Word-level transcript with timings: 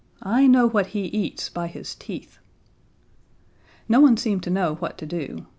I 0.23 0.47
know 0.47 0.67
what 0.67 0.87
he 0.97 1.01
eats 1.01 1.47
by 1.49 1.67
his 1.67 1.93
teeth." 1.93 2.39
No 3.87 3.99
one 3.99 4.17
seemed 4.17 4.41
to 4.41 4.49
know 4.49 4.73
what 4.77 4.97
to 4.97 5.05
do. 5.05 5.45